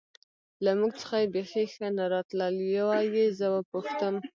[0.63, 4.15] له موږ څخه یې بېخي ښه نه راتلل، یوه یې زه و پوښتم.